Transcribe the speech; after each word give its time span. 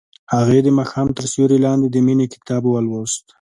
هغې 0.33 0.59
د 0.63 0.67
ماښام 0.79 1.07
تر 1.17 1.25
سیوري 1.33 1.57
لاندې 1.65 1.87
د 1.89 1.97
مینې 2.05 2.25
کتاب 2.33 2.63
ولوست. 2.67 3.23